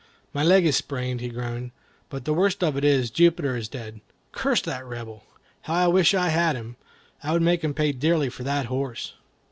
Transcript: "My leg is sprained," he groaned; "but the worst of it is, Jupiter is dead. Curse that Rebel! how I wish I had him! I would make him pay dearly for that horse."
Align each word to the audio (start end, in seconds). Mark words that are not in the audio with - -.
"My 0.33 0.41
leg 0.43 0.65
is 0.65 0.75
sprained," 0.75 1.21
he 1.21 1.29
groaned; 1.29 1.69
"but 2.09 2.25
the 2.25 2.33
worst 2.33 2.63
of 2.63 2.75
it 2.75 2.83
is, 2.83 3.11
Jupiter 3.11 3.55
is 3.55 3.67
dead. 3.67 4.01
Curse 4.31 4.61
that 4.63 4.83
Rebel! 4.83 5.23
how 5.61 5.75
I 5.75 5.87
wish 5.89 6.15
I 6.15 6.29
had 6.29 6.55
him! 6.55 6.75
I 7.21 7.33
would 7.33 7.43
make 7.43 7.63
him 7.63 7.75
pay 7.75 7.91
dearly 7.91 8.29
for 8.29 8.41
that 8.43 8.65
horse." 8.65 9.13